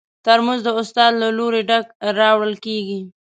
[0.25, 1.85] ترموز د استاد له لوري ډک
[2.17, 2.99] راوړل کېږي.